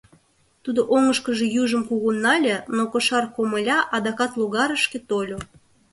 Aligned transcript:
Тудо 0.63 0.81
оҥышкыжо 0.95 1.45
южым 1.61 1.83
кугун 1.89 2.17
нале, 2.25 2.55
но 2.75 2.83
кошар 2.91 3.25
комыля 3.35 3.77
адакат 3.95 4.31
логарышке 4.39 4.99
тольо. 5.09 5.39